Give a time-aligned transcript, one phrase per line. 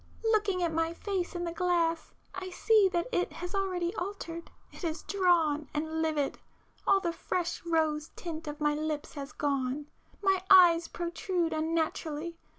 [0.25, 4.49] Looking at my face in the glass I see that it has already altered.
[4.71, 10.87] It is drawn and livid,—all the fresh rose tint of my lips has gone,—my eyes
[10.87, 12.35] protrude unnaturally